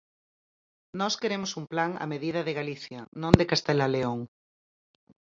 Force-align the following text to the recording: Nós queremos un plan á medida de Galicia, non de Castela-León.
Nós 0.99 1.13
queremos 1.21 1.51
un 1.59 1.65
plan 1.71 1.91
á 2.03 2.05
medida 2.13 2.41
de 2.47 2.57
Galicia, 2.59 2.99
non 3.21 3.33
de 3.39 3.49
Castela-León. 3.51 4.19